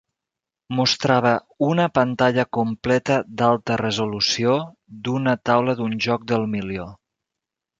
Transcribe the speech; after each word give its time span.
Mostrava 0.77 1.33
una 1.67 1.85
pantalla 1.97 2.45
completa 2.59 3.17
d'alta 3.41 3.77
resolució 3.83 4.57
d'una 5.09 5.37
taula 5.51 5.77
d'un 5.83 5.97
joc 6.07 6.27
del 6.33 6.49
milió. 6.57 6.89